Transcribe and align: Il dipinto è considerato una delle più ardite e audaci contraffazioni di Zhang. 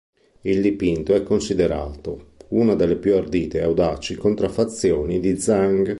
Il 0.41 0.61
dipinto 0.63 1.13
è 1.13 1.21
considerato 1.21 2.31
una 2.49 2.73
delle 2.73 2.95
più 2.95 3.13
ardite 3.15 3.59
e 3.59 3.61
audaci 3.65 4.15
contraffazioni 4.15 5.19
di 5.19 5.39
Zhang. 5.39 5.87